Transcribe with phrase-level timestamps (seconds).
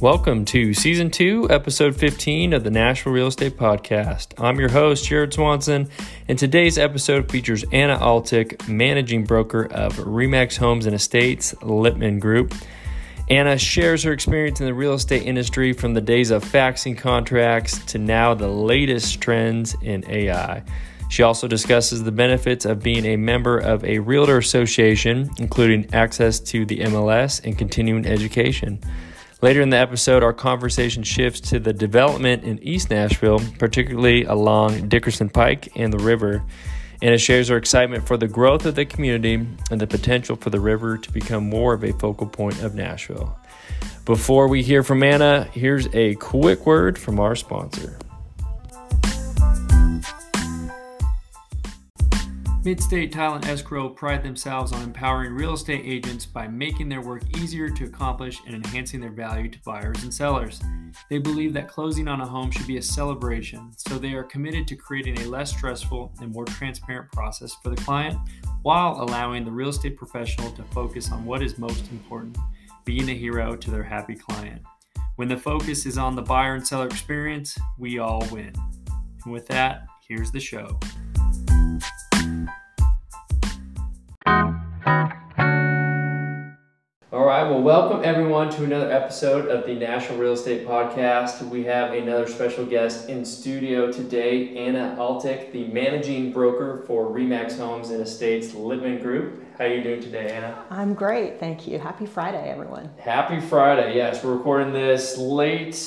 [0.00, 4.28] Welcome to season two, episode 15 of the Nashville Real Estate Podcast.
[4.42, 5.90] I'm your host, Jared Swanson,
[6.26, 12.54] and today's episode features Anna Altic, managing broker of RE/MAX Homes and Estates Lipman Group.
[13.28, 17.84] Anna shares her experience in the real estate industry from the days of faxing contracts
[17.84, 20.62] to now the latest trends in AI.
[21.10, 26.40] She also discusses the benefits of being a member of a realtor association, including access
[26.40, 28.80] to the MLS and continuing education.
[29.42, 34.88] Later in the episode, our conversation shifts to the development in East Nashville, particularly along
[34.88, 36.42] Dickerson Pike and the river.
[37.02, 39.34] and it shares our excitement for the growth of the community
[39.70, 43.38] and the potential for the river to become more of a focal point of Nashville.
[44.04, 47.98] Before we hear from Anna, here's a quick word from our sponsor.
[52.62, 57.22] Midstate Title and Escrow pride themselves on empowering real estate agents by making their work
[57.38, 60.60] easier to accomplish and enhancing their value to buyers and sellers.
[61.08, 64.68] They believe that closing on a home should be a celebration, so they are committed
[64.68, 68.18] to creating a less stressful and more transparent process for the client
[68.60, 72.36] while allowing the real estate professional to focus on what is most important
[72.84, 74.60] being a hero to their happy client.
[75.16, 78.52] When the focus is on the buyer and seller experience, we all win.
[79.24, 80.78] And with that, here's the show.
[87.30, 91.48] Right, well, welcome everyone to another episode of the Nashville Real Estate Podcast.
[91.48, 97.56] We have another special guest in studio today, Anna Altic, the managing broker for RE/MAX
[97.56, 99.44] Homes and Estates Lipman Group.
[99.56, 100.64] How are you doing today, Anna?
[100.70, 101.78] I'm great, thank you.
[101.78, 102.90] Happy Friday, everyone.
[102.98, 103.94] Happy Friday.
[103.94, 105.78] Yes, we're recording this late,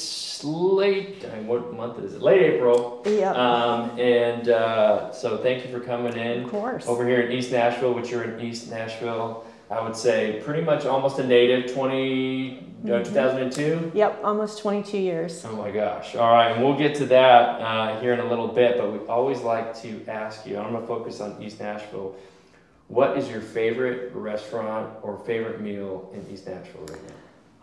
[0.45, 1.25] late.
[1.29, 2.21] I mean, what month is it?
[2.21, 3.03] Late April.
[3.05, 3.31] Yeah.
[3.31, 6.45] Um, and uh, so, thank you for coming in.
[6.45, 6.87] Of course.
[6.87, 9.45] Over here in East Nashville, which you're in East Nashville.
[9.69, 13.91] I would say pretty much almost a native, 20, uh, 2002.
[13.95, 15.43] Yep, almost 22 years.
[15.45, 16.15] Oh my gosh.
[16.15, 18.99] All right, and we'll get to that uh, here in a little bit, but we
[19.07, 22.15] always like to ask you, I'm going to focus on East Nashville.
[22.87, 27.15] What is your favorite restaurant or favorite meal in East Nashville right now?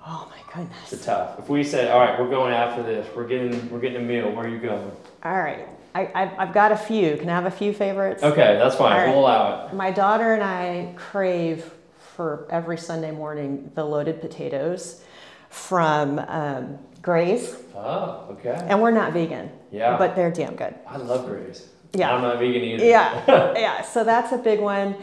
[0.07, 0.93] Oh my goodness.
[0.93, 1.39] It's tough.
[1.39, 4.31] If we said, all right, we're going after this, we're getting, we're getting a meal,
[4.33, 4.91] where are you going?
[5.23, 5.69] All right.
[5.95, 7.17] I, I've, I've got a few.
[7.17, 8.23] Can I have a few favorites?
[8.23, 8.93] Okay, that's fine.
[8.93, 9.09] All right.
[9.09, 9.75] We'll allow it.
[9.75, 11.71] My daughter and I crave
[12.21, 15.03] for every Sunday morning the loaded potatoes
[15.49, 17.57] from um, Graze.
[17.75, 18.63] Oh, okay.
[18.69, 19.51] And we're not vegan.
[19.73, 19.97] Yeah.
[19.97, 20.75] But they're damn good.
[20.87, 21.67] I love Graze.
[21.95, 22.15] Yeah.
[22.15, 22.85] I'm not vegan either.
[22.85, 23.55] Yeah.
[23.57, 23.81] yeah.
[23.81, 24.97] So that's a big one.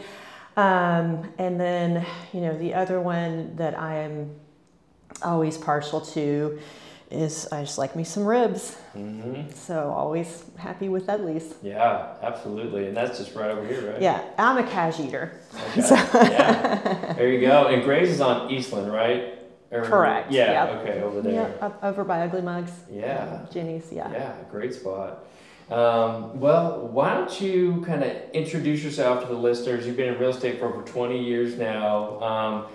[0.57, 4.35] Um, and then, you know, the other one that I am
[5.23, 6.59] always partial to
[7.09, 8.75] is I just like me some ribs.
[8.93, 11.55] hmm So always happy with Dudley's.
[11.63, 12.87] Yeah, absolutely.
[12.87, 14.01] And that's just right over here, right?
[14.01, 15.39] Yeah, I'm a cash eater.
[15.77, 15.81] Okay.
[15.87, 17.13] yeah.
[17.13, 17.67] There you go.
[17.71, 19.35] And Graze is on Eastland, right?
[19.71, 20.65] Or- Correct, Yeah.
[20.65, 20.81] yep.
[20.81, 21.33] Okay, over there.
[21.59, 22.71] Yeah, up over by Ugly Mugs.
[22.91, 23.45] Yeah.
[23.51, 24.11] Jenny's, yeah.
[24.11, 25.25] Yeah, great spot.
[25.69, 29.85] Um, well, why don't you kind of introduce yourself to the listeners?
[29.85, 32.21] You've been in real estate for over 20 years now.
[32.21, 32.65] Um,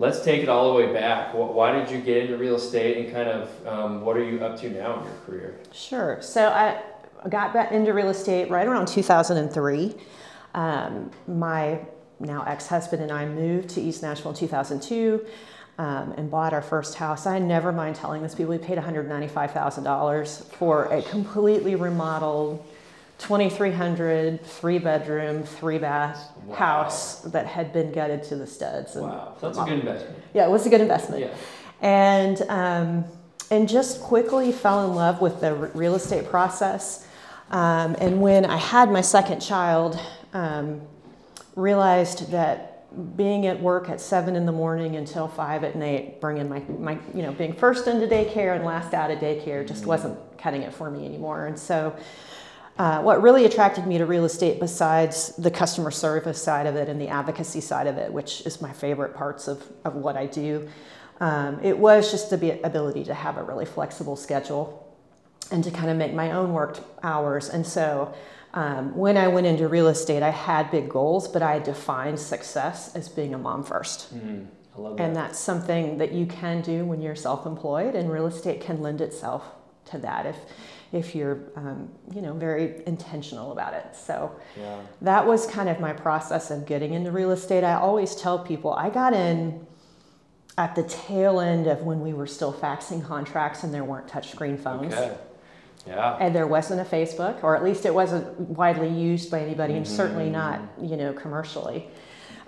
[0.00, 1.32] let's take it all the way back.
[1.34, 4.58] Why did you get into real estate and kind of um, what are you up
[4.60, 5.60] to now in your career?
[5.72, 6.20] Sure.
[6.22, 6.82] So I
[7.28, 9.94] got back into real estate right around 2003.
[10.54, 11.80] Um, my
[12.18, 15.24] now ex-husband and I moved to East Nashville in 2002
[15.78, 17.26] um, and bought our first house.
[17.26, 22.64] I never mind telling this people we paid $195,000 for a completely remodeled
[23.20, 26.54] 2300 three bedroom, three bath Wow.
[26.56, 28.96] house that had been gutted to the studs.
[28.96, 30.16] and- Wow, that's a good investment.
[30.34, 31.28] Yeah, it was a good investment Yeah.
[31.80, 33.04] and um,
[33.50, 37.06] and just quickly fell in love with the r- real estate process.
[37.50, 39.98] Um, and when I had my second child,
[40.32, 40.80] um,
[41.56, 46.48] realized that being at work at seven in the morning until five at night, bringing
[46.48, 50.16] my, my you know being first into daycare and last out of daycare just wasn't
[50.38, 51.46] cutting it for me anymore.
[51.46, 51.94] And so.
[52.78, 56.88] Uh, what really attracted me to real estate, besides the customer service side of it
[56.88, 60.26] and the advocacy side of it, which is my favorite parts of, of what I
[60.26, 60.66] do,
[61.20, 64.86] um, it was just the ability to have a really flexible schedule
[65.50, 67.50] and to kind of make my own work hours.
[67.50, 68.14] And so
[68.54, 72.96] um, when I went into real estate, I had big goals, but I defined success
[72.96, 74.14] as being a mom first.
[74.14, 75.02] Mm, I love that.
[75.02, 79.00] And that's something that you can do when you're self-employed, and real estate can lend
[79.00, 79.44] itself
[79.86, 80.36] to that if
[80.92, 83.94] if you're um, you know very intentional about it.
[83.94, 84.80] So yeah.
[85.02, 87.64] that was kind of my process of getting into real estate.
[87.64, 89.66] I always tell people I got in
[90.58, 94.58] at the tail end of when we were still faxing contracts and there weren't touchscreen
[94.58, 94.92] phones.
[94.92, 95.16] Okay.
[95.86, 96.16] Yeah.
[96.20, 99.88] And there wasn't a Facebook, or at least it wasn't widely used by anybody, and
[99.88, 101.88] certainly not, you know, commercially.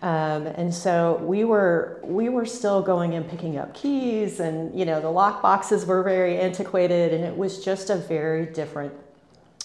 [0.02, 4.84] Um, and so we were we were still going and picking up keys, and you
[4.84, 8.92] know the lock boxes were very antiquated, and it was just a very different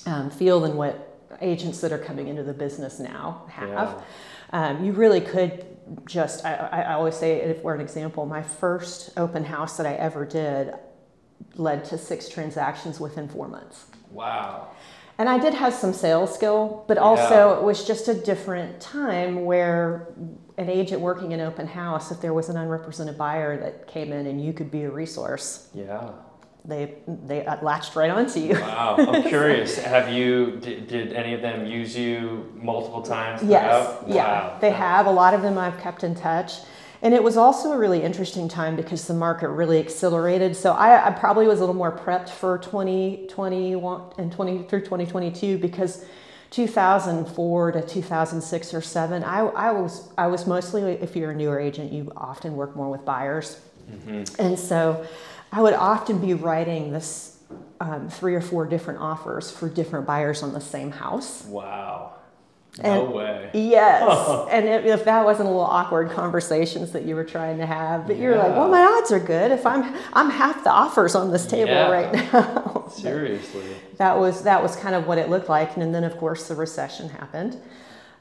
[0.06, 4.04] um, feel than what agents that are coming into the business now have.
[4.54, 4.70] Yeah.
[4.70, 5.66] Um, you really could
[6.06, 9.88] just I, I I always say if we're an example, my first open house that
[9.88, 10.76] I ever did
[11.56, 13.86] led to six transactions within four months.
[14.12, 14.70] Wow.
[15.20, 19.46] And I did have some sales skill, but also it was just a different time
[19.46, 20.10] where
[20.60, 24.28] an agent working in open house, if there was an unrepresented buyer that came in
[24.28, 26.10] and you could be a resource, Yeah.
[26.66, 28.54] they they uh, latched right onto you.
[28.54, 28.96] Wow.
[29.00, 29.78] I'm curious.
[29.80, 33.42] Have you did, did any of them use you multiple times?
[33.42, 34.10] Yes, throughout?
[34.10, 34.58] yeah, Wow.
[34.62, 35.06] they have.
[35.08, 36.60] A lot of them I've kept in touch.
[37.02, 40.56] And it was also a really interesting time because the market really accelerated.
[40.56, 45.58] So I, I probably was a little more prepped for 2021 and 20 through 2022
[45.60, 46.06] because
[46.50, 51.60] 2004 to 2006 or seven, I, I was I was mostly if you're a newer
[51.60, 53.60] agent, you often work more with buyers,
[53.90, 54.42] Mm-hmm.
[54.42, 55.06] and so
[55.50, 57.38] I would often be writing this
[57.80, 61.46] um, three or four different offers for different buyers on the same house.
[61.46, 62.16] Wow.
[62.84, 63.50] No way.
[63.54, 67.66] Yes, and if, if that wasn't a little awkward conversations that you were trying to
[67.66, 71.16] have, but you're like, well, my odds are good if I'm I'm half the offers
[71.16, 71.90] on this table Yeah.
[71.90, 72.88] right now.
[72.92, 73.64] Seriously.
[73.98, 76.56] that was that was kind of what it looked like, and then of course the
[76.56, 77.60] recession happened,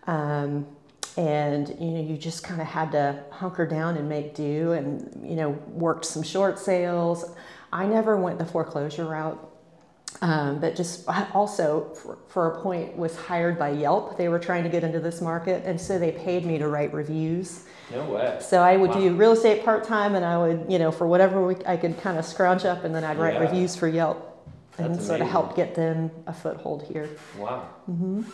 [0.07, 0.67] um,
[1.17, 5.21] and you know you just kind of had to hunker down and make do, and
[5.29, 7.25] you know worked some short sales.
[7.73, 9.39] I never went the foreclosure route.
[10.23, 14.17] Um, but just also for, for a point was hired by Yelp.
[14.17, 16.93] They were trying to get into this market, and so they paid me to write
[16.95, 17.65] reviews.
[17.93, 18.37] No way.
[18.41, 21.45] So I would do real estate part time, and I would, you know, for whatever
[21.47, 23.41] week I could kind of scrounge up, and then I'd write Yeah.
[23.41, 24.36] reviews for Yelp,
[24.79, 27.09] and That's sort of help get them a foothold here.
[27.39, 27.69] Wow.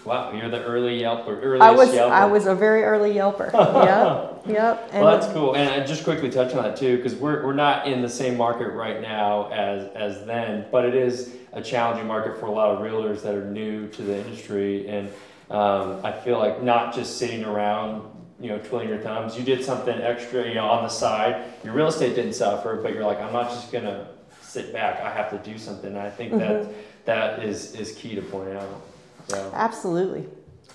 [0.05, 0.33] Wow.
[0.33, 1.29] You're the early Yelper.
[1.29, 1.63] Earliest Mm-hmm.
[1.63, 2.11] I was Yelper.
[2.11, 3.53] I was a very early Yelper.
[4.45, 4.89] yep, yep.
[4.93, 7.53] And well, that's cool, and I just quickly touch on that too, because we're, we're
[7.53, 12.07] not in the same market right now as as then, but it is a challenging
[12.07, 15.09] market for a lot of realtors that are new to the industry, and
[15.51, 18.09] um, I feel like not just sitting around,
[18.41, 19.37] you know, twiddling your thumbs.
[19.37, 21.45] You did something extra, you know, on the side.
[21.63, 24.09] Your real estate didn't suffer, but you're like, I'm not just gonna
[24.53, 25.01] sit back.
[25.01, 25.97] I have to do something.
[25.97, 26.73] I think that Mm-hmm.
[27.07, 28.81] that is is key to point out.
[29.29, 29.51] So.
[29.55, 30.27] absolutely.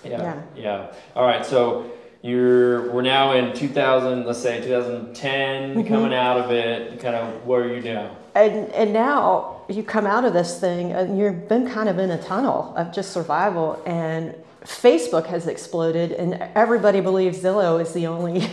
[0.03, 0.41] Yeah, Yeah.
[0.55, 0.93] yeah.
[1.15, 1.91] All right, so
[2.23, 5.87] you're we're now in 2000, let's say 2010, Mm-hmm.
[5.87, 6.99] coming out of it.
[6.99, 8.15] Kind of where are you now?
[8.35, 12.09] And and now you come out of this thing, and you've been kind of in
[12.11, 14.33] a tunnel of just survival, and
[14.63, 18.49] Facebook has exploded, and everybody believes Zillow is the only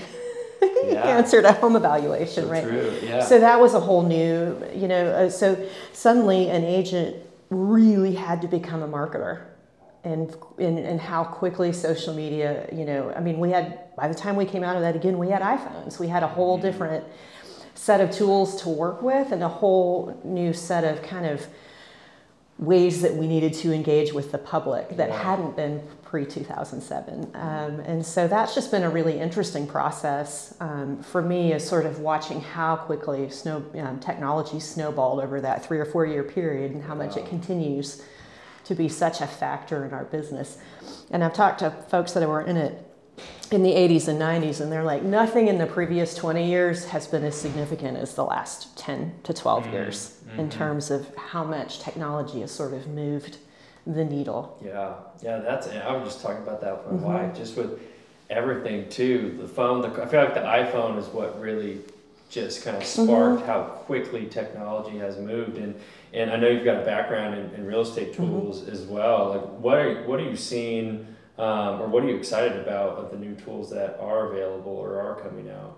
[0.92, 1.06] Yeah.
[1.18, 2.62] answer to home evaluation, So right?
[2.64, 2.92] true.
[3.02, 3.20] Yeah.
[3.20, 5.56] So that was a whole new, you know, uh, so
[5.92, 7.16] suddenly an agent
[7.50, 9.42] really had to become a marketer.
[10.04, 14.14] And, and, and how quickly social media, you know, I mean, we had, by the
[14.14, 15.98] time we came out of that again, we had iPhones.
[15.98, 17.04] We had a whole different
[17.74, 21.46] set of tools to work with and a whole new set of kind of
[22.58, 25.22] ways that we needed to engage with the public that Yeah.
[25.22, 25.82] hadn't been
[26.14, 27.32] pre 2007.
[27.34, 31.86] Um, and so that's just been a really interesting process um, for me, is sort
[31.86, 36.70] of watching how quickly snow um, technology snowballed over that three or four year period
[36.70, 38.00] and how much it continues
[38.62, 40.58] to be such a factor in our business.
[41.10, 42.80] And I've talked to folks that were in it
[43.50, 47.08] in the 80s and 90s, and they're like, nothing in the previous 20 years has
[47.08, 51.80] been as significant as the last 10 to 12 years in terms of how much
[51.80, 53.38] technology has sort of moved
[53.86, 54.58] the needle.
[54.64, 55.38] yeah, yeah.
[55.38, 55.68] That's.
[55.68, 57.26] I was just talking about that with my Mm-hmm.
[57.28, 57.80] wife, just with
[58.30, 59.36] everything too.
[59.40, 59.82] The phone.
[59.82, 61.80] The, I feel like the iPhone is what really
[62.30, 63.46] just kind of sparked Mm-hmm.
[63.46, 65.74] how quickly technology has moved and
[66.12, 68.24] and I know you've got a background in, in real estate Mm-hmm.
[68.24, 71.06] tools as well like what are what are you seeing
[71.38, 75.00] um, or what are you excited about of the new tools that are available or
[75.00, 75.76] are coming out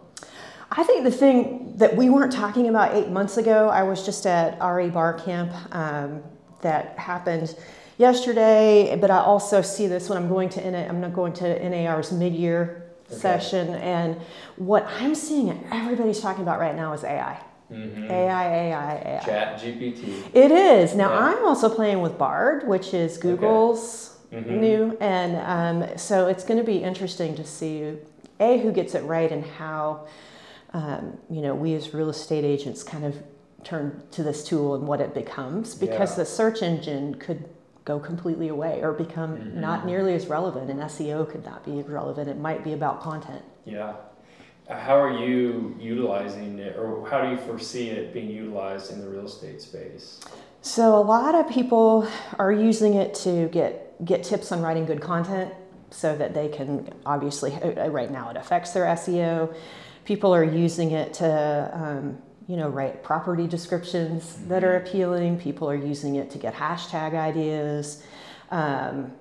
[0.71, 4.27] I think the thing that we weren't talking about eight months ago, I was just
[4.27, 6.23] at RE Bar Camp um,
[6.63, 7.55] that happened
[7.99, 11.69] yesterday, but I also see this when I'm going to NA, I'm not going to
[11.69, 13.15] NAR's mid-year Okay.
[13.21, 14.17] session, and
[14.57, 17.39] what I'm seeing everybody's talking about right now is AI.
[17.73, 18.11] mm-hmm.
[18.11, 19.19] AI, AI, AI.
[19.25, 20.95] chat gpt It is.
[20.97, 21.19] Now, Yeah.
[21.37, 24.47] I'm also playing with Bard, which is Google's Mhm.
[24.61, 24.97] new.
[25.01, 25.37] And
[25.85, 27.95] um, so it's going to be interesting to see,
[28.41, 30.01] A, who gets it right and how,
[30.73, 33.15] um, you know, we as real estate agents kind of
[33.65, 36.23] turn to this tool and what it becomes because Yeah.
[36.23, 37.45] the search engine could
[37.87, 39.55] go completely away or become Mhm.
[39.55, 42.29] not nearly as relevant and SEO could not be relevant.
[42.29, 43.43] It might be about content.
[43.65, 43.93] yeah
[44.69, 49.01] Uh, how are you utilizing it or how do you foresee it being utilized in
[49.01, 50.21] the real estate space
[50.61, 52.05] So a lot of people
[52.41, 53.73] are using it to get
[54.05, 55.51] get tips on writing good content
[55.91, 57.51] so that they can obviously
[58.01, 59.55] right now it affects their SEO.
[60.05, 65.39] People are using it to um, you know write property descriptions that are appealing.
[65.39, 68.03] People are using it to get hashtag ideas.
[68.51, 69.13] Um,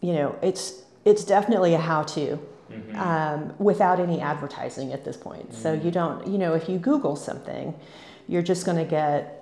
[0.00, 2.38] you know, it's it's definitely a how-to.
[2.70, 2.96] Mm-hmm.
[3.00, 5.50] Um, without any advertising at this point.
[5.50, 5.60] Mm-hmm.
[5.60, 7.74] So you don't, you know, if you Google something,
[8.28, 9.40] you're just going to get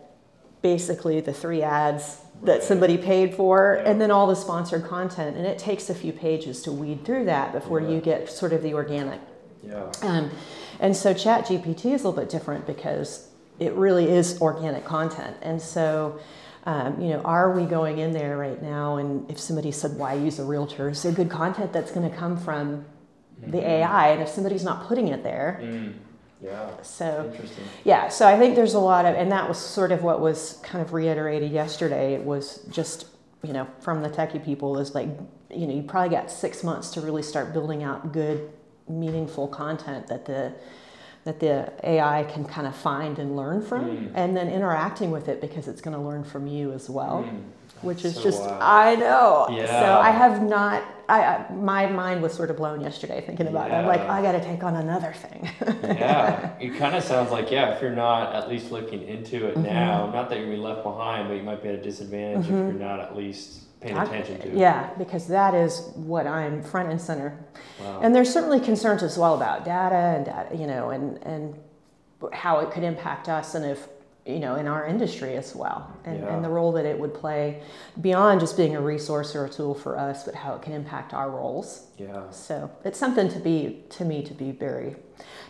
[0.63, 3.91] basically the three ads that somebody paid for yeah.
[3.91, 7.25] and then all the sponsored content and it takes a few pages to weed through
[7.25, 7.89] that before yeah.
[7.89, 9.21] you get sort of the organic
[9.63, 10.31] yeah um,
[10.79, 13.28] and so chat gpt is a little bit different because
[13.59, 16.19] it really is organic content and so
[16.65, 20.15] um, you know are we going in there right now and if somebody said why
[20.15, 22.85] use a realtor is there good content that's going to come from
[23.41, 23.51] mm-hmm.
[23.51, 25.95] the ai and if somebody's not putting it there mm
[26.41, 26.71] yeah.
[26.83, 27.65] So interesting.
[27.85, 28.09] Yeah.
[28.09, 30.85] So I think there's a lot of, and that was sort of what was kind
[30.85, 32.15] of reiterated yesterday.
[32.15, 33.07] It was just
[33.43, 35.09] you know from the techie people is like
[35.51, 38.51] you know you probably got six months to really start building out good,
[38.89, 40.55] meaningful content that the
[41.25, 44.13] that the AI can kind of find and learn from, mm.
[44.15, 47.25] and then interacting with it because it's going to learn from you as well.
[47.29, 47.43] Mm
[47.83, 48.63] which is so just wild.
[48.63, 49.47] I know.
[49.51, 49.67] Yeah.
[49.67, 50.83] So I have not.
[51.09, 53.79] I, I, my mind was sort of blown yesterday thinking about yeah.
[53.79, 53.83] it.
[53.83, 55.49] I'm like, I got to take on another thing.
[55.83, 57.75] yeah, it kind of sounds like yeah.
[57.75, 59.63] If you're not at least looking into it mm-hmm.
[59.63, 62.47] now, not that you're gonna be left behind, but you might be at a disadvantage
[62.47, 62.69] mm-hmm.
[62.69, 64.57] if you're not at least paying attention to.
[64.57, 67.39] Yeah, because that is what I'm front and center.
[67.81, 68.01] Wow.
[68.03, 71.59] And there's certainly concerns as well about data and data, you know, and and
[72.33, 73.89] how it could impact us and if
[74.29, 76.35] you know, in our industry as well, and, yeah.
[76.35, 77.63] and, the role that it would play
[78.03, 81.15] beyond just being a resource or a tool for us, but how it can impact
[81.15, 81.87] our roles.
[81.97, 82.31] Yeah.
[82.31, 84.97] So it's something to be, to me, to be very,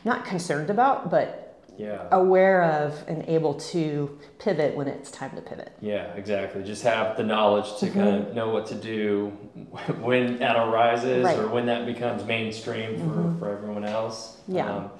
[0.04, 1.47] not concerned about, but
[1.78, 2.08] yeah.
[2.10, 5.72] aware of and able to pivot when it's time to pivot.
[5.80, 6.62] Yeah, exactly.
[6.64, 7.98] Just have the knowledge to mm-hmm.
[7.98, 9.28] kind of know what to do
[10.00, 11.38] when that arises right.
[11.38, 13.38] or when that becomes mainstream for, mm-hmm.
[13.38, 14.38] for everyone else.
[14.48, 14.68] Yeah.
[14.68, 14.90] Um,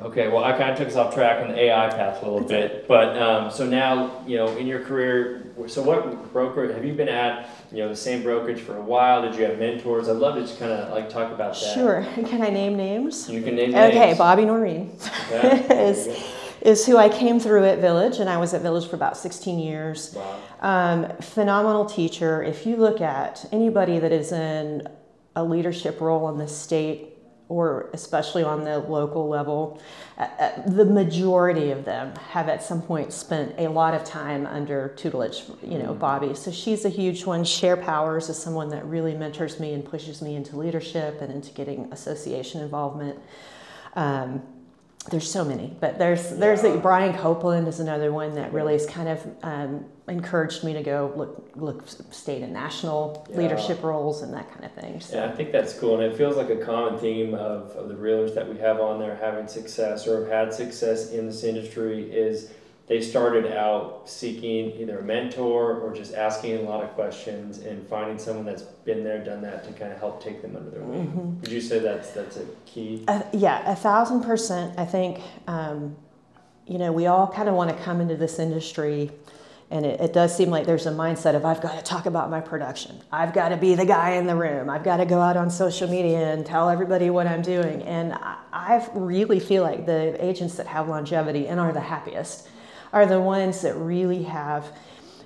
[0.00, 2.46] Okay, well, I kind of took us off track on the AI path a little
[2.46, 6.92] bit, but um, so now, you know, in your career, so what broker have you
[6.92, 7.50] been at?
[7.72, 9.22] You know, the same brokerage for a while.
[9.22, 10.08] Did you have mentors?
[10.08, 11.74] I'd love to just kind of like talk about that.
[11.74, 12.06] Sure.
[12.14, 13.28] Can I name names?
[13.28, 13.94] You can name names.
[13.94, 14.96] Okay, Bobby Noreen
[15.30, 16.08] yeah, is
[16.60, 19.58] is who I came through at Village, and I was at Village for about 16
[19.58, 20.14] years.
[20.14, 20.40] Wow.
[20.60, 22.42] Um, phenomenal teacher.
[22.42, 24.88] If you look at anybody that is in
[25.34, 27.07] a leadership role in the state
[27.48, 29.80] or especially on the local level,
[30.18, 34.46] uh, uh, the majority of them have at some point spent a lot of time
[34.46, 35.98] under tutelage, you know, mm-hmm.
[35.98, 36.34] Bobby.
[36.34, 37.44] So she's a huge one.
[37.44, 41.50] Share Powers is someone that really mentors me and pushes me into leadership and into
[41.52, 43.18] getting association involvement.
[43.96, 44.42] Um,
[45.10, 46.76] there's so many, but there's there's yeah.
[46.76, 51.12] Brian Copeland is another one that really has kind of um, encouraged me to go
[51.16, 53.38] look look state and national yeah.
[53.38, 55.00] leadership roles and that kind of thing.
[55.00, 55.16] So.
[55.16, 57.94] Yeah, I think that's cool, and it feels like a common theme of, of the
[57.94, 62.10] realtors that we have on there having success or have had success in this industry
[62.10, 62.50] is
[62.88, 67.86] they started out seeking either a mentor or just asking a lot of questions and
[67.86, 70.80] finding someone that's been there, done that to kind of help take them under their
[70.80, 71.06] wing.
[71.06, 71.40] Mm-hmm.
[71.40, 73.04] Would you say that's that's a key?
[73.06, 74.78] Uh, yeah, a thousand percent.
[74.78, 75.96] I think um,
[76.66, 79.10] you know we all kind of want to come into this industry.
[79.70, 82.30] And it, it, does seem like there's a mindset of I've got to talk about
[82.30, 83.02] my production.
[83.12, 84.70] I've got to be the guy in the room.
[84.70, 87.82] I've got to go out on social media and tell everybody what I'm doing.
[87.82, 92.48] And I, I really feel like the agents that have longevity and are the happiest
[92.92, 94.72] are the ones that really have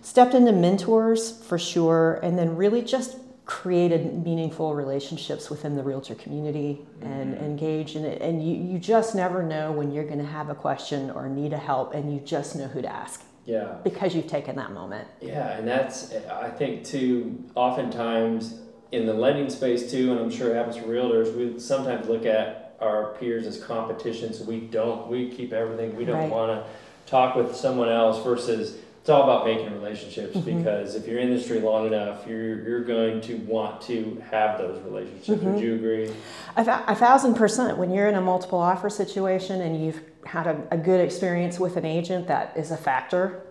[0.00, 6.14] stepped into mentors for sure, and then really just created meaningful relationships within the realtor
[6.14, 7.44] community and mm-hmm.
[7.44, 8.22] engage in it.
[8.22, 11.52] And you, you just never know when you're going to have a question or need
[11.52, 13.24] a help, and you just know who to ask.
[13.44, 13.74] Yeah.
[13.82, 15.08] Because you've taken that moment.
[15.20, 18.60] Yeah, and that's, I think, too, oftentimes
[18.92, 22.24] in the lending space, too, and I'm sure it happens for realtors, we sometimes look
[22.24, 26.30] at our peers as competition, so we don't, we keep everything, we don't right.
[26.30, 26.70] want to
[27.12, 30.58] talk with someone else versus it's all about making relationships mm-hmm.
[30.58, 34.58] because if you're in the industry long enough, you're you're going to want to have
[34.58, 35.28] those relationships.
[35.28, 35.54] Mm-hmm.
[35.54, 36.10] Would you agree?
[36.56, 37.76] A, th- a, thousand percent.
[37.78, 41.76] When you're in a multiple offer situation and you've had a, a good experience with
[41.76, 43.42] an agent, that is a factor.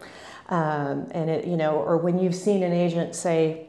[0.47, 3.67] Um, and it, you know, or when you've seen an agent say,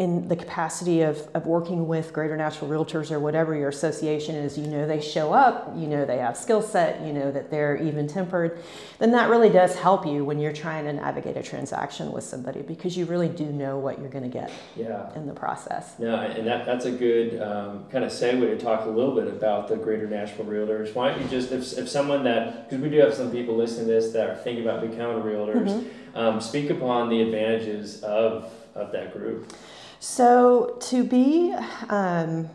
[0.00, 4.56] in the capacity of, of working with Greater Nashville Realtors or whatever your association is,
[4.56, 7.76] you know they show up, you know they have skill set, you know that they're
[7.76, 8.62] even tempered,
[8.98, 12.62] then that really does help you when you're trying to navigate a transaction with somebody
[12.62, 15.14] because you really do know what you're going to get yeah.
[15.16, 15.92] in the process.
[15.98, 19.26] Yeah, and that, that's a good um, kind of segue to talk a little bit
[19.26, 20.94] about the Greater Nashville Realtors.
[20.94, 23.88] Why don't you just, if, if someone that, because we do have some people listening
[23.88, 26.16] to this that are thinking about becoming realtors, mm-hmm.
[26.16, 29.52] um, speak upon the advantages of, of that group.
[30.00, 31.54] So to be,
[31.90, 32.48] um,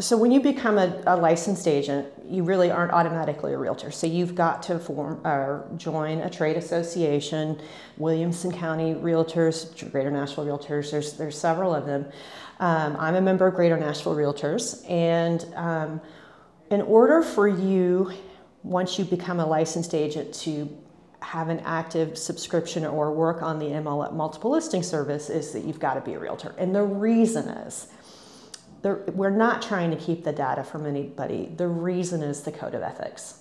[0.00, 3.90] so when you become a, a, licensed agent, you really aren't automatically a realtor.
[3.90, 7.60] So you've got to form or join a trade association,
[7.98, 10.90] Williamson County Realtors, Greater Nashville Realtors.
[10.90, 12.06] There's there's several of them.
[12.58, 16.00] Um, I'm a member of Greater Nashville Realtors, and um,
[16.70, 18.12] in order for you,
[18.62, 20.74] once you become a licensed agent, to
[21.22, 25.80] have an active subscription or work on the MLS multiple listing service is that you've
[25.80, 26.54] got to be a realtor.
[26.58, 27.86] And the reason is
[28.82, 31.52] we're not trying to keep the data from anybody.
[31.56, 33.38] The reason is the code of ethics.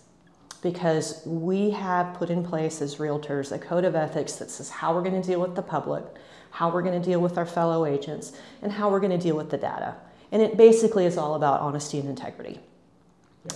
[0.61, 4.93] Because we have put in place as realtors a code of ethics that says how
[4.93, 6.03] we're going to deal with the public,
[6.51, 9.35] how we're going to deal with our fellow agents, and how we're going to deal
[9.35, 9.95] with the data.
[10.31, 12.59] And it basically is all about honesty and integrity.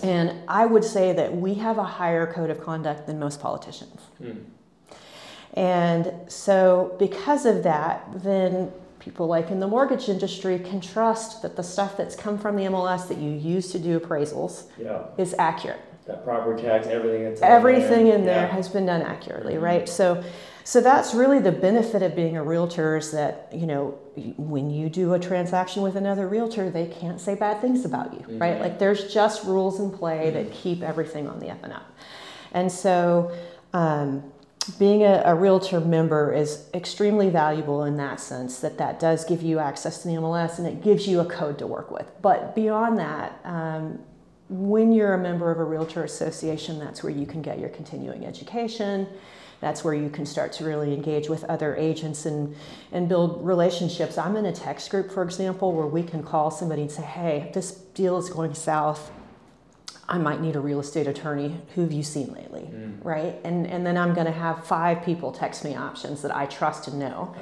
[0.02, 4.00] And I would say that we have a higher code of conduct than most politicians.
[4.18, 4.32] Hmm.
[5.54, 11.56] And so, because of that, then people like in the mortgage industry can trust that
[11.56, 15.04] the stuff that's come from the MLS that you use to do appraisals yeah.
[15.16, 15.80] is accurate.
[16.06, 18.54] That property tax, everything that's everything in there, in there yeah.
[18.54, 19.64] has been done accurately, mm-hmm.
[19.64, 19.88] right?
[19.88, 20.22] So,
[20.66, 23.96] so that's really the benefit of being a realtor is that you know
[24.36, 28.18] when you do a transaction with another realtor, they can't say bad things about you,
[28.18, 28.38] mm-hmm.
[28.40, 28.60] right?
[28.60, 30.34] Like there's just rules in play mm-hmm.
[30.34, 31.90] that keep everything on the up and up,
[32.52, 33.32] and so.
[33.72, 34.32] Um,
[34.80, 39.40] being a, a, realtor member is extremely valuable in that sense that that does give
[39.40, 42.10] you access to the MLS and it gives you a code to work with.
[42.20, 44.00] But beyond that, um,
[44.48, 48.24] when you're a member of a realtor association, that's where you can get your continuing
[48.24, 49.06] education.
[49.66, 52.54] That's where you can start to really engage with other agents and,
[52.92, 54.16] and build relationships.
[54.16, 57.50] I'm in a text group, for example, where we can call somebody and say, hey,
[57.52, 59.10] this deal is going south
[60.08, 61.60] I might need a real estate attorney.
[61.74, 62.62] Who have you seen lately?
[62.62, 63.04] Mm.
[63.04, 63.36] Right?
[63.42, 66.86] And, and then I'm going to have five people text me options that I trust
[66.86, 67.34] and know.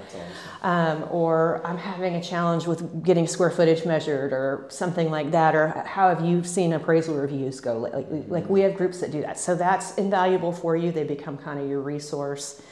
[0.62, 1.02] Awesome.
[1.02, 5.54] Um, or I'm having a challenge with getting square footage measured or something like that.
[5.54, 8.04] Or how have you seen appraisal reviews go lately?
[8.04, 8.30] Mm.
[8.30, 9.38] Like we have groups that do that.
[9.38, 10.90] So that's invaluable for you.
[10.90, 12.62] They become kind of your resource.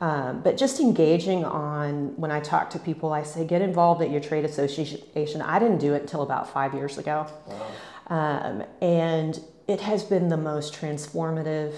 [0.00, 4.10] Um, but just engaging on when I talk to people, I say get involved at
[4.10, 5.42] your trade association.
[5.42, 7.26] I didn't do it until about five years ago.
[7.46, 7.66] Wow.
[8.10, 11.74] Um, and it has been the most transformative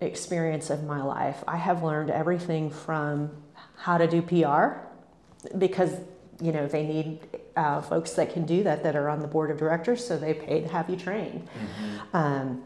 [0.00, 1.42] experience of my life.
[1.46, 3.30] I have learned everything from
[3.76, 4.80] how to do PR
[5.56, 5.92] because
[6.40, 7.20] you know they need
[7.56, 10.34] uh, folks that can do that that are on the board of directors, so they
[10.34, 11.46] pay to have you trained.
[11.46, 12.16] Mm-hmm.
[12.16, 12.64] Um,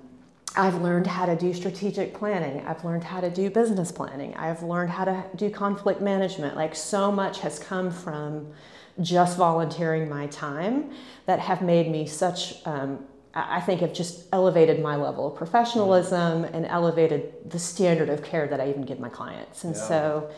[0.57, 2.67] I've learned how to do strategic planning.
[2.67, 4.35] I've learned how to do business planning.
[4.35, 6.57] I've learned how to do conflict management.
[6.57, 8.53] Like so much has come from
[9.01, 10.91] just volunteering my time
[11.27, 13.05] that have made me such um,
[13.35, 18.49] I think have just elevated my level of professionalism and elevated the standard of care
[18.49, 19.63] that I even give my clients.
[19.63, 19.83] And yeah.
[19.83, 20.31] so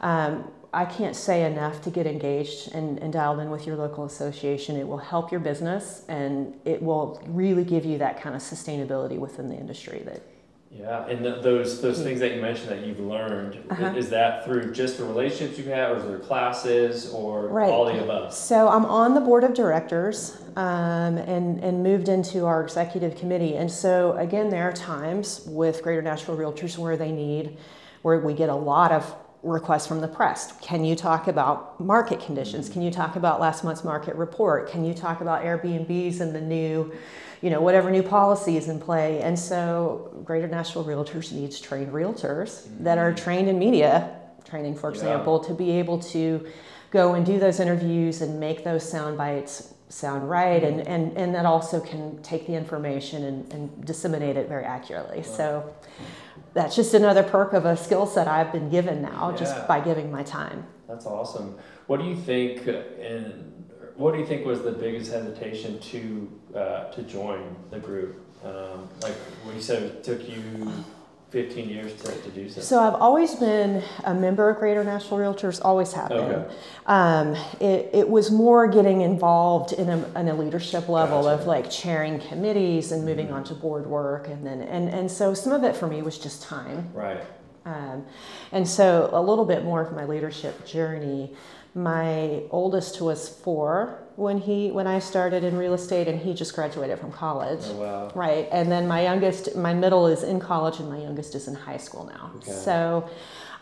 [0.00, 4.04] um, I can't say enough to get engaged and, and, dialed in with your local
[4.04, 4.76] association.
[4.76, 9.18] It will help your business and it will really give you that kind of sustainability
[9.18, 10.22] within the industry that
[10.70, 13.94] yeah, and th- those those things that you mentioned that you've learned uh-huh.
[13.96, 17.70] is that through just the relationships you've had, or is there classes, or right.
[17.70, 18.34] all the above?
[18.34, 23.56] So I'm on the board of directors, um, and and moved into our executive committee.
[23.56, 27.56] And so again, there are times with Greater Nashville Realtors where they need,
[28.02, 30.52] where we get a lot of requests from the press.
[30.60, 32.68] Can you talk about market conditions?
[32.68, 34.68] Can you talk about last month's market report?
[34.68, 36.92] Can you talk about Airbnbs and the new
[37.42, 39.20] you know, whatever new policy is in play.
[39.20, 42.84] And so Greater Nashville Realtors needs trained realtors mm-hmm.
[42.84, 45.48] that are trained in media training, for example, yeah.
[45.48, 46.46] to be able to
[46.90, 50.90] go and do those interviews and make those sound bites sound right and, mm-hmm.
[50.90, 55.18] and, and that also can take the information and, and disseminate it very accurately.
[55.18, 55.22] Wow.
[55.22, 55.74] So
[56.54, 59.36] that's just another perk of a skill set I've been given now yeah.
[59.36, 60.66] just by giving my time.
[60.86, 61.56] That's awesome.
[61.86, 63.54] What do you think and
[63.96, 68.24] what do you think was the biggest hesitation to uh, to join the group?
[68.44, 70.72] Um, like when you said it took you
[71.30, 72.60] 15 years to, to do so?
[72.60, 76.18] So I've always been a member of Greater Nashville Realtors, always have been.
[76.18, 76.54] Okay.
[76.86, 81.42] Um, it, it was more getting involved in a, in a leadership level gotcha.
[81.42, 83.36] of like chairing committees and moving mm-hmm.
[83.36, 84.28] on to board work.
[84.28, 86.90] And then, and, and so some of it for me was just time.
[86.94, 87.20] Right.
[87.64, 88.06] Um,
[88.52, 91.34] and so a little bit more of my leadership journey
[91.74, 96.52] my oldest was four when he when I started in real estate, and he just
[96.54, 97.60] graduated from college.
[97.66, 98.12] Oh, wow.
[98.14, 101.54] Right, and then my youngest, my middle is in college, and my youngest is in
[101.54, 102.32] high school now.
[102.36, 102.50] Okay.
[102.50, 103.08] So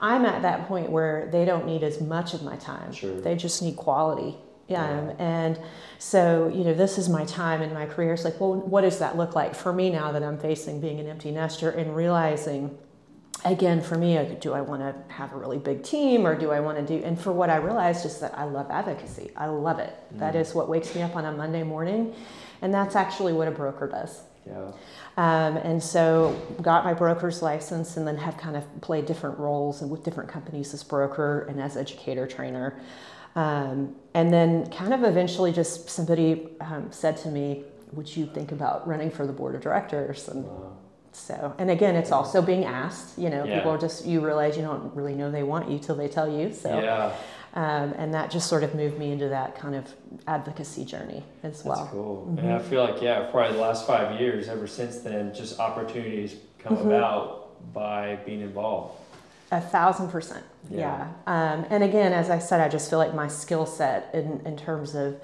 [0.00, 2.92] I'm at that point where they don't need as much of my time.
[2.92, 3.20] Sure.
[3.20, 4.36] They just need quality.
[4.68, 4.84] Yeah.
[4.84, 5.60] Um, and
[5.98, 8.14] so, you know, this is my time in my career.
[8.14, 10.98] It's like, well, what does that look like for me now that I'm facing being
[10.98, 12.76] an empty nester and realizing,
[13.50, 16.50] again, for me, like, do I want to have a really big team or do
[16.50, 17.04] I want to do?
[17.04, 19.30] And for what I realized is that I love advocacy.
[19.36, 19.94] I love it.
[20.18, 20.40] That Mm.
[20.40, 22.14] is what wakes me up on a Monday morning,
[22.62, 24.22] and that's actually what a broker does.
[24.46, 24.72] Yeah.
[25.16, 29.82] Um, and so got my broker's license and then have kind of played different roles
[29.82, 32.78] and with different companies as broker and as educator trainer.
[33.34, 38.52] Um, and then kind of eventually just somebody um, said to me, would you think
[38.52, 40.28] about running for the board of directors?
[40.28, 40.72] And Wow.
[41.16, 43.56] So, and again, it's also being asked, you know, Yeah.
[43.56, 46.28] people are just, you realize you don't really know they want you till they tell
[46.30, 46.52] you.
[46.52, 47.10] So, Yeah.
[47.54, 49.86] um, and that just sort of moved me into that kind of
[50.28, 51.78] advocacy journey as well.
[51.78, 52.26] That's cool.
[52.30, 52.38] Mhm.
[52.40, 56.36] And I feel like, yeah, probably the last five years, ever since then, just opportunities
[56.58, 56.86] come Mhm.
[56.86, 58.92] about by being involved.
[59.52, 60.44] A thousand percent.
[60.68, 61.06] Yeah.
[61.26, 61.52] Yeah.
[61.54, 64.56] Um, and again, as I said, I just feel like my skill set in, in
[64.56, 65.16] terms of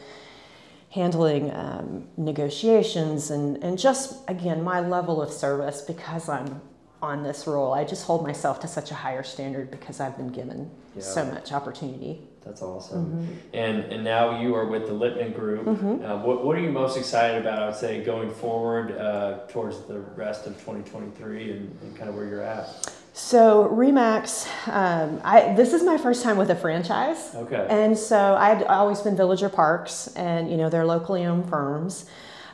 [0.93, 6.61] handling um, negotiations and, and just, again, my level of service because I'm
[7.01, 10.29] on this role, I just hold myself to such a higher standard because I've been
[10.29, 12.21] given so much opportunity.
[12.45, 13.07] That's awesome.
[13.07, 13.35] Mm-hmm.
[13.55, 15.65] And and now you are with the Lipman Group.
[15.65, 16.05] Mhm.
[16.05, 19.81] Uh, what, what are you most excited about, I would say, going forward uh, towards
[19.83, 22.93] the rest of 2023 and, and kind of where you're at?
[23.15, 27.35] So RE/MAX, um, I, this is my first time with a franchise.
[27.35, 27.67] Okay.
[27.69, 32.07] And so I'd always been Villager Parks, and you know they're locally owned firms.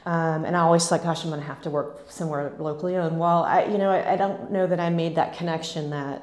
[0.05, 3.19] Um, and I always like, gosh, I'm going to have to work somewhere locally owned.
[3.19, 6.23] Well, I, you know, I, I don't know that I made that connection that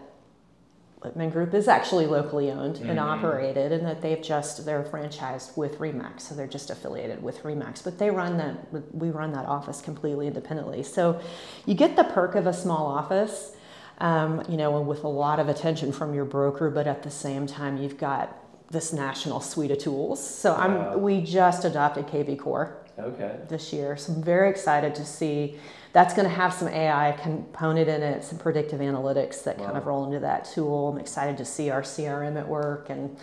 [1.02, 3.02] Lipman Group is actually locally owned and Mhm.
[3.02, 7.82] operated, and that they've just they're franchised with RE/MAX, so they're just affiliated with RE/MAX.
[7.84, 8.56] But they run that
[8.94, 10.84] we run that office completely independently.
[10.84, 11.22] So
[11.66, 13.56] you get the perk of a small office,
[14.00, 17.48] um, you know, with a lot of attention from your broker, but at the same
[17.48, 18.38] time you've got
[18.72, 20.26] this national suite of tools.
[20.28, 23.38] So I'm, we just adopted kvCORE Okay.
[23.50, 23.98] this year.
[23.98, 25.58] So I'm very excited to see
[25.94, 29.86] that's going to have some AI component in it, some predictive analytics that kind of
[29.86, 30.90] roll into that tool.
[30.90, 33.16] I'm excited to see our CRM at work, and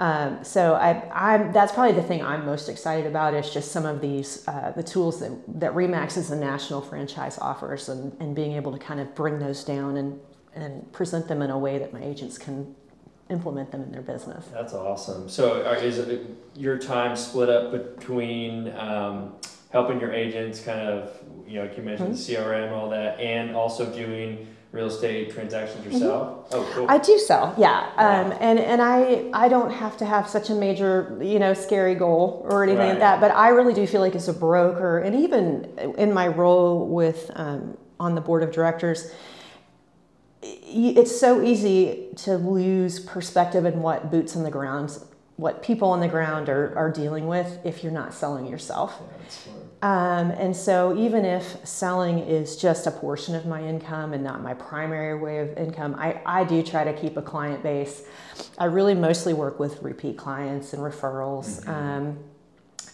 [0.00, 3.84] um, so I, I'm that's probably the thing I'm most excited about is just some
[3.84, 8.34] of these uh, the tools that that RE/MAX as a national franchise offers, and, and
[8.34, 10.18] being able to kind of bring those down and
[10.54, 12.74] and present them in a way that my agents can
[13.28, 14.46] implement them in their business.
[14.52, 15.28] That's awesome.
[15.28, 19.34] So, are, is it your time split up between um,
[19.70, 21.12] helping your agents, kind of,
[21.46, 22.42] you know, like you mentioned Mm-hmm.
[22.42, 26.46] CRM and all that, and also doing real estate transactions yourself?
[26.52, 26.82] Oh, cool.
[26.84, 26.90] Mm-hmm.
[26.90, 30.54] I do sell, yeah, um, and and I I don't have to have such a
[30.54, 32.90] major you know scary goal or anything Right.
[32.90, 36.28] like that, but I really do feel like as a broker, and even in my
[36.28, 39.10] role with um, on the board of directors,
[40.42, 44.98] it's so easy to lose perspective in what boots on the ground,
[45.36, 49.00] what people on the ground are, are dealing with if you're not selling yourself.
[49.46, 49.52] Yeah.
[49.82, 54.42] Um, and so, even if selling is just a portion of my income and not
[54.42, 58.02] my primary way of income, I, I do try to keep a client base.
[58.58, 61.66] I really mostly work with repeat clients and referrals.
[61.66, 62.18] Um,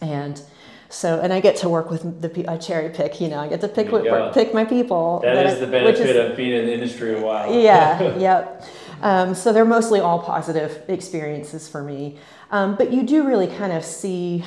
[0.00, 0.40] and
[0.88, 3.60] so, and I get to work with the I cherry pick, you know, I get
[3.62, 5.20] to pick what, pick my people.
[5.24, 7.52] That I- the benefit is- of being in the industry a while.
[7.52, 8.64] yeah, yep.
[9.02, 12.18] Um, so they're mostly all positive experiences for me.
[12.50, 14.44] Um, but you do really kind of see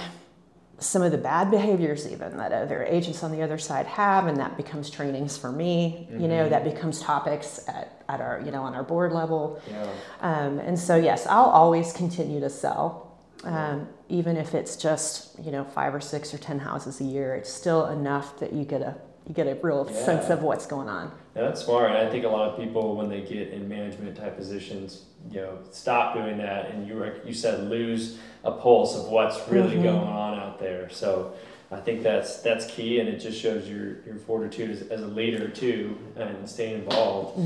[0.80, 4.38] some of the bad behaviors even that other agents on the other side have, and
[4.38, 6.08] that becomes trainings for me.
[6.12, 6.50] You know, Mhm.
[6.52, 9.60] that becomes topics at, at our you know on our board level.
[9.70, 9.86] Yeah.
[10.22, 13.08] Um, and so yes, I'll always continue to sell.
[13.44, 17.36] Um, even if it's just you know five or six or ten houses a year,
[17.36, 18.96] it's still enough that you get a
[19.28, 21.12] you get a real sense of what's going on.
[21.36, 21.92] Yeah, That's smart.
[21.92, 25.42] And I think a lot of people, when they get in management type positions, you
[25.42, 26.72] know, stop doing that.
[26.72, 29.84] And you were, you said lose a pulse of what's really Mhm.
[29.84, 30.90] going on out there.
[30.90, 31.34] So
[31.72, 35.08] I think that's that's key, and it just shows your your fortitude as, as a
[35.08, 37.38] leader too, and staying involved.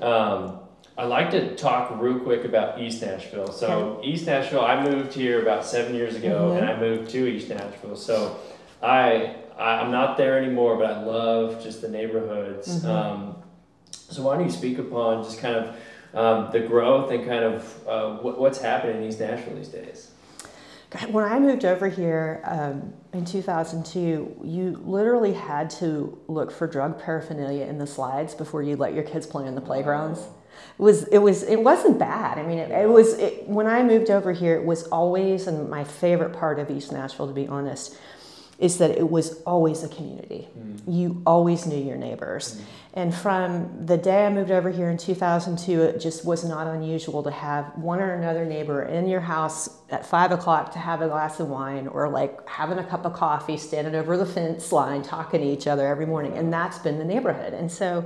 [0.00, 0.58] Um,
[0.96, 3.50] I'd like to talk real quick about East Nashville.
[3.50, 6.58] So East Nashville, I moved here about seven years ago, Mhm.
[6.58, 7.96] and I moved to East Nashville.
[7.96, 8.36] So
[8.80, 12.84] I, I I'm not there anymore, but I love just the neighborhoods.
[12.84, 12.88] Mhm.
[12.88, 13.36] Um,
[13.90, 15.74] so why don't you speak upon just kind of
[16.14, 20.10] um, the growth and kind of uh, what, what's happening in East Nashville these days?
[21.10, 27.02] When I moved over here um, in 2002, you literally had to look for drug
[27.02, 30.20] paraphernalia in the slides before you let your kids play in the playgrounds.
[30.78, 32.38] It was it was it wasn't bad.
[32.38, 34.54] I mean, it, it was it, when I moved over here.
[34.54, 37.96] It was always and my favorite part of East Nashville, to be honest,
[38.58, 40.48] is that it was always a community.
[40.58, 40.80] Mm.
[40.86, 42.56] You always knew your neighbors.
[42.56, 42.64] Mm.
[42.96, 47.24] And from the day I moved over here in 2002, it just was not unusual
[47.24, 51.08] to have one or another neighbor in your house at five o'clock to have a
[51.08, 55.02] glass of wine or like having a cup of coffee, standing over the fence line,
[55.02, 56.36] talking to each other every morning.
[56.36, 57.52] And that's been the neighborhood.
[57.52, 58.04] And so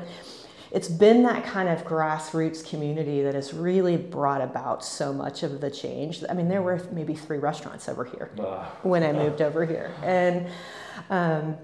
[0.70, 5.60] it's been that kind of grassroots community that has really brought about so much of
[5.60, 6.22] the change.
[6.28, 8.30] I mean, there were maybe three restaurants over here
[8.82, 10.46] when I moved over here, and
[11.10, 11.56] um,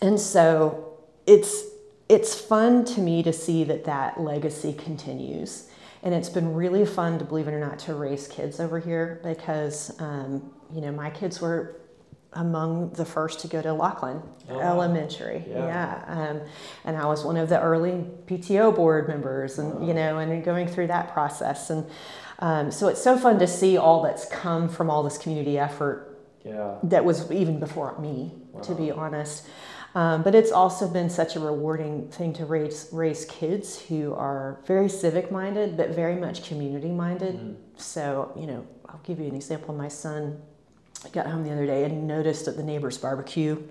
[0.00, 1.64] and so it's
[2.08, 5.68] it's fun to me to see that that legacy continues.
[6.04, 9.20] And it's been really fun to believe it or not to raise kids over here
[9.22, 11.81] because um, you know my kids were
[12.34, 15.44] among the first to go to Lockeland oh, Elementary.
[15.48, 15.66] Yeah.
[15.66, 16.04] yeah.
[16.06, 16.40] Um,
[16.84, 20.66] and I was one of the early PTO board members and, you know, and going
[20.66, 21.70] through that process.
[21.70, 21.86] And
[22.38, 26.18] um, so it's so fun to see all that's come from all this community effort
[26.44, 26.76] yeah.
[26.84, 28.62] that was even before me, wow.
[28.62, 29.46] to be honest.
[29.94, 34.58] Um, but it's also been such a rewarding thing to raise, raise kids who are
[34.66, 37.34] very civic minded, but very much community minded.
[37.34, 37.54] Mm-hmm.
[37.76, 39.74] So, you know, I'll give you an example.
[39.74, 40.40] My son
[41.04, 43.62] I got home the other day and noticed that the neighbor's barbecue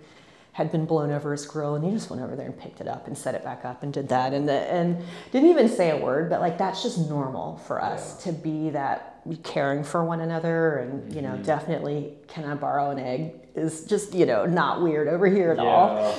[0.54, 2.88] had been blown over his grill and he just went over there and picked it
[2.88, 4.34] up and set it back up and did that.
[4.34, 8.18] And the, and didn't even say a word but like that's just normal for us
[8.26, 8.32] yeah.
[8.32, 10.78] to be that caring for one another.
[10.78, 11.44] And you know mm-hmm.
[11.44, 13.36] definitely can I borrow an egg?
[13.56, 15.64] Is just you know not weird over here at yeah.
[15.64, 16.18] all.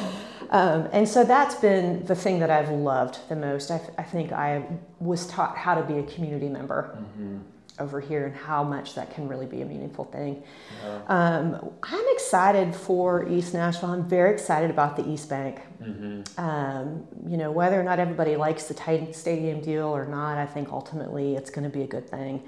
[0.50, 3.70] Um, and so that's been the thing that I've loved the most.
[3.70, 4.62] I, I think I
[5.00, 6.98] was taught how to be a community member.
[6.98, 7.51] Mm-hmm
[7.82, 10.42] over here and how much that can really be a meaningful thing.
[10.82, 11.02] Yeah.
[11.08, 13.90] Um, I'm excited for East Nashville.
[13.90, 15.60] I'm very excited about the East Bank.
[15.82, 16.40] Mm-hmm.
[16.40, 20.46] Um, you know, whether or not everybody likes the Titan Stadium deal or not, I
[20.46, 22.42] think ultimately it's going to be a good thing.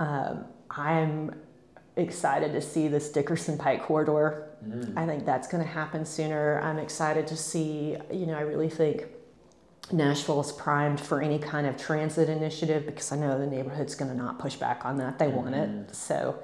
[0.00, 1.34] Um, I'm
[1.96, 4.48] excited to see this Dickerson Pike corridor.
[4.66, 4.96] Mm.
[4.96, 6.60] I think that's going to happen sooner.
[6.60, 9.06] I'm excited to see, you know, I really think
[9.90, 14.10] Nashville is primed for any kind of transit initiative because I know the neighborhood's going
[14.10, 15.18] to not push back on that.
[15.18, 15.36] They mm-hmm.
[15.36, 15.68] want it.
[15.68, 15.92] Mm-hmm.
[15.92, 16.38] So,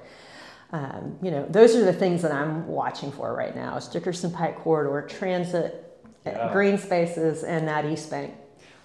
[0.71, 4.31] um, you know, those are the things that I'm watching for right now: is Dickerson
[4.31, 6.51] Pike corridor, transit, uh, yeah.
[6.51, 8.35] green spaces, and that East Bank.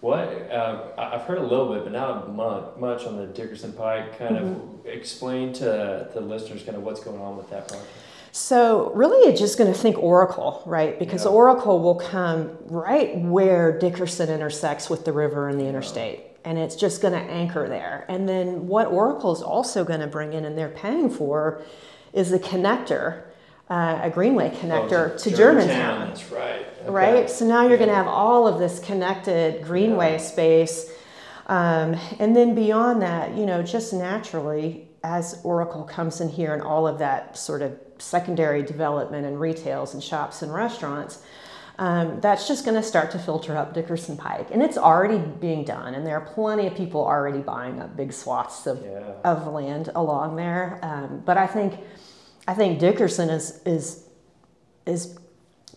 [0.00, 2.34] What uh, I've heard a little bit, but not
[2.78, 4.18] much on the Dickerson Pike.
[4.18, 4.80] Kind mm-hmm.
[4.80, 7.90] of explain to the listeners kind of what's going on with that project.
[8.36, 10.98] So really it's just going to think Oracle, right?
[10.98, 11.30] Because yeah.
[11.30, 16.20] Oracle will come right where Dickerson intersects with the river and the interstate.
[16.44, 18.04] And it's just going to anchor there.
[18.08, 21.62] And then what Oracle is also going to bring in and they're paying for
[22.12, 23.22] is a connector,
[23.70, 26.08] uh, a greenway connector oh, to, to Germantown.
[26.08, 26.66] That's right.
[26.80, 26.90] Okay.
[26.90, 27.30] Right?
[27.30, 27.76] So now you're yeah.
[27.76, 30.18] going to have all of this connected greenway yeah.
[30.18, 30.90] space.
[31.46, 36.62] Um, and then beyond that, you know, just naturally, as Oracle comes in here and
[36.62, 41.22] all of that sort of secondary development and retails and shops and restaurants,
[41.78, 44.48] um, that's just going to start to filter up Dickerson Pike.
[44.52, 48.12] And it's already being done, and there are plenty of people already buying up big
[48.12, 49.14] swaths of, yeah.
[49.24, 50.78] of land along there.
[50.82, 51.80] Um, but I think,
[52.46, 54.08] I think Dickerson is, is,
[54.86, 55.18] is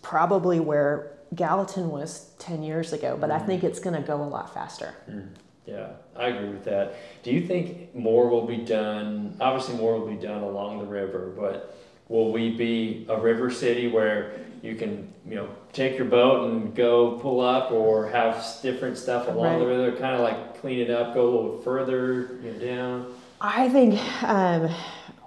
[0.02, 3.36] probably where Gallatin was 10 years ago, but mm.
[3.36, 4.94] I think it's going to go a lot faster.
[5.10, 5.30] Mm.
[5.68, 6.96] Yeah, I agree with that.
[7.24, 9.36] Do you think more will be done?
[9.42, 11.78] Obviously, more will be done along the river, but
[12.08, 16.76] will we be a river city where you can you know take your boat and
[16.76, 19.60] go pull up or have different stuff along right.
[19.60, 23.14] the river kind of like clean it up go a little further you know, down
[23.40, 24.74] i think um,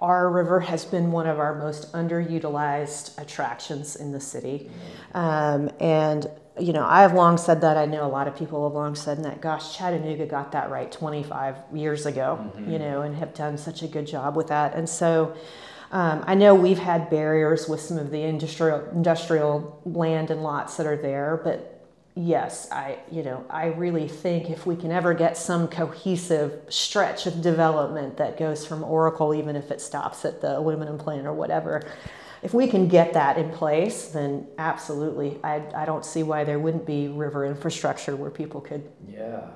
[0.01, 5.17] our river has been one of our most underutilized attractions in the city mm-hmm.
[5.17, 6.27] um, and
[6.59, 8.93] you know i have long said that i know a lot of people have long
[8.93, 12.71] said that gosh chattanooga got that right 25 years ago mm-hmm.
[12.71, 15.35] you know and have done such a good job with that and so
[15.91, 20.77] um, I know we've had barriers with some of the industrial industrial land and lots
[20.77, 21.85] that are there, but
[22.15, 27.25] yes, I you know I really think if we can ever get some cohesive stretch
[27.25, 31.33] of development that goes from Oracle, even if it stops at the aluminum plant or
[31.33, 31.83] whatever,
[32.43, 36.59] if we can get that in place, then absolutely, I, I don't see why there
[36.59, 39.47] wouldn't be river infrastructure where people could yeah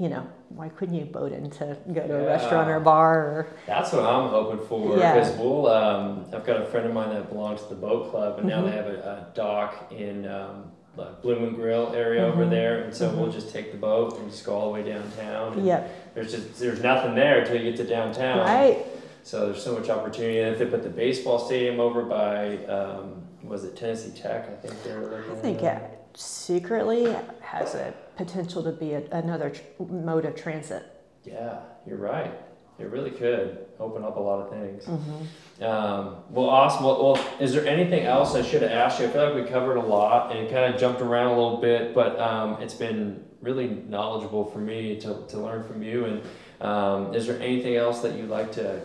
[0.00, 2.14] you know, why couldn't you boat in to go to yeah.
[2.14, 3.18] a restaurant or a bar?
[3.18, 4.94] Or, That's what I'm hoping for.
[4.94, 5.36] Because yeah.
[5.36, 8.48] we'll, um, I've got a friend of mine that belongs to the boat club, and
[8.48, 8.64] mm-hmm.
[8.64, 12.32] now they have a, a dock in um, the Bloom and Grill area mm-hmm.
[12.32, 13.20] over there, and so mm-hmm.
[13.20, 15.62] we'll just take the boat and just go all the way downtown.
[15.62, 16.14] Yep.
[16.14, 18.38] There's just there's nothing there until you get to downtown.
[18.38, 18.84] Right.
[19.30, 20.40] So there's so much opportunity.
[20.40, 24.50] And if they put the baseball stadium over by, um, was it Tennessee Tech?
[24.50, 25.30] I think they're looking.
[25.30, 25.82] I think it
[26.14, 30.82] secretly has a potential to be a, another tr- mode of transit.
[31.22, 32.32] Yeah, you're right.
[32.80, 34.88] It really could open up a lot of things.
[34.88, 36.84] Um, well, awesome.
[36.84, 39.06] Well, well, is there anything else I should have asked you?
[39.06, 41.94] I feel like we covered a lot and kind of jumped around a little bit,
[41.94, 46.04] but um, it's been really knowledgeable for me to, to learn from you.
[46.06, 46.22] And
[46.60, 48.82] um, is there anything else that you'd like to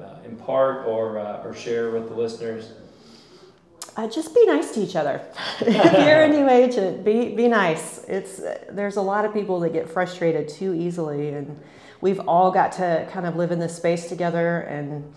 [0.00, 2.72] uh, impart or, uh, or share with the listeners?
[3.96, 5.22] Uh, just be nice to each other.
[5.60, 8.04] if you're a new agent, be be nice.
[8.04, 11.58] It's there's a lot of people that get frustrated too easily, and
[12.02, 14.60] we've all got to kind of live in this space together.
[14.60, 15.14] And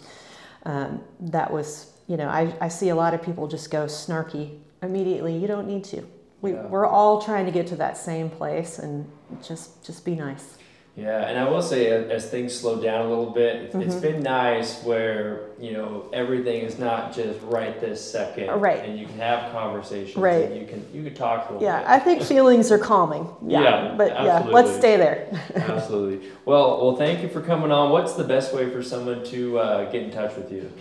[0.64, 4.60] um, that was, you know, I, I see a lot of people just go snarky
[4.82, 5.38] immediately.
[5.38, 6.08] You don't need to.
[6.42, 6.68] We, Yeah.
[6.68, 9.12] We're all trying to get to that same place, and
[9.44, 10.58] just just be nice.
[11.00, 14.22] Yeah, and I will say, as, things slow down a little bit, it's, it's been
[14.22, 18.84] nice where you know everything is not just right this second, Right.
[18.84, 20.46] And you can have conversations, Right.
[20.52, 21.90] And you can you can talk a little Yeah, bit.
[21.90, 23.28] I think feelings are calming.
[23.48, 25.28] Yeah, Yeah, but yeah, let's stay there.
[25.56, 26.30] Absolutely.
[26.46, 27.92] Well, well, thank you for coming on.
[27.92, 30.72] What's the best way for someone to uh, get in touch with you?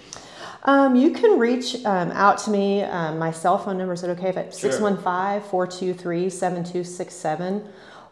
[0.64, 2.82] Um, you can reach um, out to me.
[2.82, 4.72] Um, my cell phone number is it okay if it's Sure.
[4.72, 7.62] 615 423 7267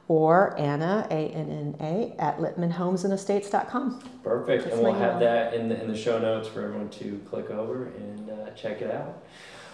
[0.09, 4.01] or Anna, A N N A, at LipmanHomesandEstates.com.
[4.23, 5.21] Perfect, That's and we'll have email.
[5.21, 8.83] that in the in the show notes for everyone to click over and uh, check
[8.83, 9.23] it out.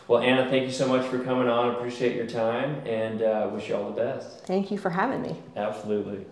[0.08, 1.74] Well, Anna, thank you so much for coming on.
[1.76, 4.44] Appreciate your time, and uh, wish you all the best.
[4.46, 5.36] Thank you for having me.
[5.56, 6.26] Absolutely.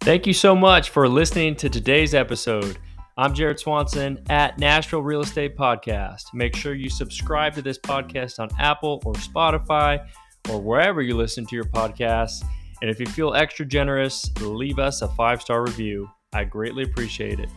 [0.00, 2.78] Thank you so much for listening to today's episode.
[3.18, 6.32] I'm Jared Swanson at Nashville Real Estate Podcast.
[6.34, 10.06] Make sure you subscribe to this podcast on Apple or Spotify
[10.48, 12.44] or wherever you listen to your podcasts.
[12.80, 16.08] And if you feel extra generous, leave us a five star review.
[16.32, 17.48] I greatly appreciate it.